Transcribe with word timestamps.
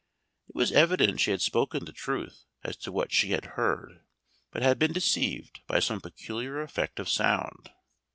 It 0.47 0.55
was 0.55 0.71
evident 0.71 1.19
she 1.19 1.29
had 1.29 1.43
spoken 1.43 1.85
the 1.85 1.91
truth 1.91 2.45
as 2.63 2.75
to 2.77 2.91
what 2.91 3.11
she 3.11 3.33
had 3.33 3.45
heard, 3.53 4.01
but 4.49 4.63
had 4.63 4.79
been 4.79 4.93
deceived 4.93 5.59
by 5.67 5.79
some 5.79 6.01
peculiar 6.01 6.59
effect 6.59 6.99
of 6.99 7.07
sound. 7.07 7.69